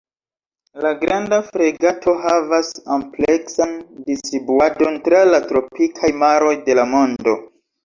[0.85, 3.77] La Granda fregato havas ampleksan
[4.09, 7.41] distribuadon tra la tropikaj maroj de la mondo.